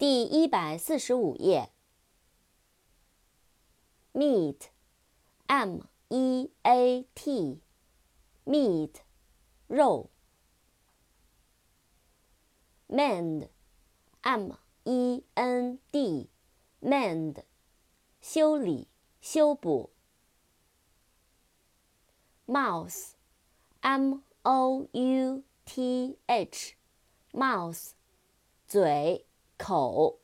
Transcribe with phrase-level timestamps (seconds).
[0.00, 1.68] 第一百四十五页。
[4.14, 8.94] meat，m e a t，meat，
[9.66, 10.08] 肉。
[12.88, 17.42] mend，m e n d，mend，
[18.22, 18.88] 修理、
[19.20, 19.90] 修补。
[22.46, 27.90] mouth，m o u t h，mouth，
[28.66, 29.26] 嘴。
[29.60, 30.18] 口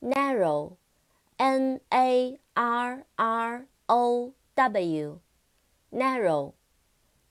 [0.00, 6.54] ，narrow，n a r r o w，narrow，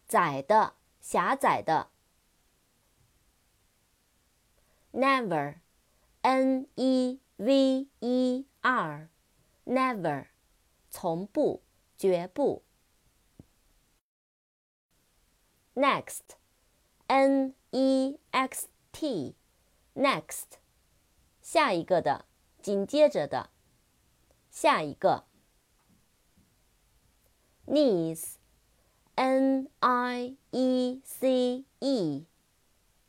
[0.08, 1.90] 窄的，狭窄的。
[4.94, 10.28] never，n e v e r，never，
[10.90, 11.62] 从不，
[11.98, 12.64] 绝不。
[15.76, 18.73] next，n e x。
[18.94, 19.36] T
[19.96, 20.60] next
[21.42, 22.26] 下一个的，
[22.62, 23.50] 紧接着的，
[24.50, 25.26] 下一个。
[27.66, 28.36] niece
[29.16, 32.26] n i e c e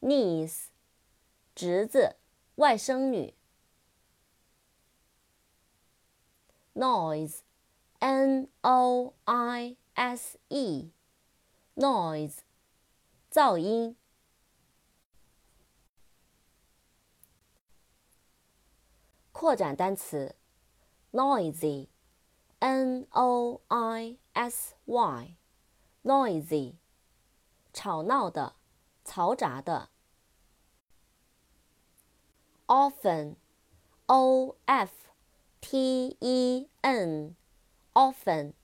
[0.00, 0.66] niece
[1.54, 2.16] 侄子，
[2.56, 3.34] 外甥女。
[6.74, 7.40] noise
[8.00, 10.90] n o i s e
[11.76, 12.38] noise
[13.30, 13.96] 噪音。
[19.44, 20.34] 扩展单词
[21.12, 26.76] ，noisy，n o i s y，noisy，
[27.70, 28.54] 吵闹的，
[29.04, 29.90] 嘈杂的。
[32.68, 34.90] often，o f
[35.60, 38.54] t e n，often，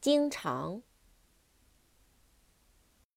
[0.00, 0.80] 经常。